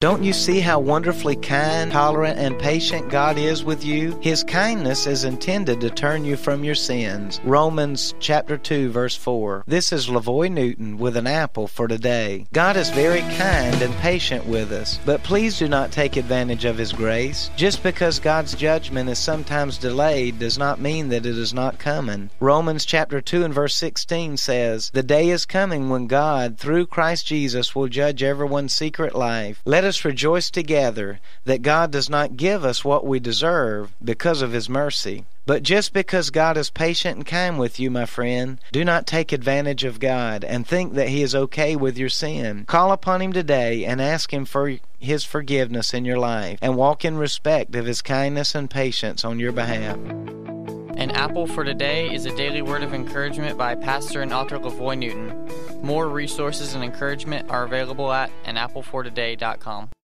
Don't 0.00 0.24
you 0.24 0.32
see 0.32 0.60
how 0.60 0.80
wonderfully 0.80 1.36
kind, 1.36 1.92
tolerant, 1.92 2.38
and 2.38 2.58
patient 2.58 3.10
God 3.10 3.36
is 3.36 3.62
with 3.62 3.84
you? 3.84 4.18
His 4.22 4.42
kindness 4.42 5.06
is 5.06 5.24
intended 5.24 5.82
to 5.82 5.90
turn 5.90 6.24
you 6.24 6.38
from 6.38 6.64
your 6.64 6.74
sins. 6.74 7.38
Romans 7.44 8.14
chapter 8.18 8.56
2 8.56 8.88
verse 8.88 9.14
4. 9.14 9.64
This 9.66 9.92
is 9.92 10.08
LaVoy 10.08 10.50
Newton 10.50 10.96
with 10.96 11.18
an 11.18 11.26
apple 11.26 11.66
for 11.66 11.86
today. 11.86 12.46
God 12.50 12.78
is 12.78 12.88
very 12.88 13.20
kind 13.36 13.82
and 13.82 13.94
patient 13.96 14.46
with 14.46 14.72
us, 14.72 14.98
but 15.04 15.22
please 15.22 15.58
do 15.58 15.68
not 15.68 15.92
take 15.92 16.16
advantage 16.16 16.64
of 16.64 16.78
his 16.78 16.94
grace. 16.94 17.50
Just 17.54 17.82
because 17.82 18.18
God's 18.18 18.54
judgment 18.54 19.10
is 19.10 19.18
sometimes 19.18 19.76
delayed 19.76 20.38
does 20.38 20.56
not 20.56 20.80
mean 20.80 21.10
that 21.10 21.26
it 21.26 21.36
is 21.36 21.52
not 21.52 21.78
coming. 21.78 22.30
Romans 22.40 22.86
chapter 22.86 23.20
2 23.20 23.44
and 23.44 23.52
verse 23.52 23.74
16 23.74 24.38
says, 24.38 24.90
"The 24.94 25.02
day 25.02 25.28
is 25.28 25.44
coming 25.44 25.90
when 25.90 26.06
God, 26.06 26.56
through 26.56 26.86
Christ 26.86 27.26
Jesus, 27.26 27.74
will 27.74 27.88
judge 27.88 28.22
everyone's 28.22 28.74
secret 28.74 29.14
life. 29.14 29.60
Let 29.66 29.89
us 29.90 30.04
rejoice 30.04 30.50
together 30.50 31.20
that 31.44 31.62
God 31.62 31.90
does 31.90 32.08
not 32.08 32.36
give 32.36 32.64
us 32.64 32.84
what 32.84 33.04
we 33.04 33.18
deserve 33.20 33.92
because 34.02 34.40
of 34.40 34.52
His 34.52 34.68
mercy. 34.68 35.26
But 35.46 35.64
just 35.64 35.92
because 35.92 36.30
God 36.30 36.56
is 36.56 36.70
patient 36.70 37.16
and 37.16 37.26
kind 37.26 37.58
with 37.58 37.80
you, 37.80 37.90
my 37.90 38.06
friend, 38.06 38.60
do 38.70 38.84
not 38.84 39.06
take 39.06 39.32
advantage 39.32 39.82
of 39.82 39.98
God 39.98 40.44
and 40.44 40.64
think 40.64 40.94
that 40.94 41.08
He 41.08 41.22
is 41.22 41.34
okay 41.34 41.74
with 41.74 41.98
your 41.98 42.08
sin. 42.08 42.64
Call 42.66 42.92
upon 42.92 43.20
Him 43.20 43.32
today 43.32 43.84
and 43.84 44.00
ask 44.00 44.32
Him 44.32 44.44
for 44.44 44.76
His 45.00 45.24
forgiveness 45.24 45.92
in 45.92 46.04
your 46.04 46.18
life 46.18 46.60
and 46.62 46.76
walk 46.76 47.04
in 47.04 47.18
respect 47.18 47.74
of 47.74 47.86
His 47.86 48.00
kindness 48.00 48.54
and 48.54 48.70
patience 48.70 49.24
on 49.24 49.40
your 49.40 49.52
behalf. 49.52 49.96
An 50.96 51.10
Apple 51.12 51.46
for 51.46 51.64
Today 51.64 52.14
is 52.14 52.26
a 52.26 52.36
daily 52.36 52.62
word 52.62 52.82
of 52.82 52.94
encouragement 52.94 53.58
by 53.58 53.74
pastor 53.74 54.22
and 54.22 54.32
author 54.32 54.58
LaVoy 54.58 54.98
Newton. 54.98 55.49
More 55.82 56.08
resources 56.08 56.74
and 56.74 56.82
encouragement 56.82 57.50
are 57.50 57.64
available 57.64 58.12
at 58.12 58.30
anapplefortoday.com. 58.44 59.90